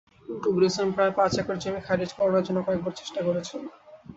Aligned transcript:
কবির 0.41 0.63
হোসেন 0.65 0.87
প্রায় 0.95 1.13
পাঁচ 1.17 1.33
একর 1.41 1.55
জমি 1.61 1.81
খারিজ 1.87 2.11
করানোর 2.17 2.45
জন্য 2.47 2.59
কয়েকবার 2.67 2.93
চেষ্টা 2.99 3.19
করেছেন। 3.27 3.61